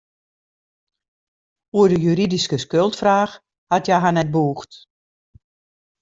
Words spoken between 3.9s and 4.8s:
har net bûgd.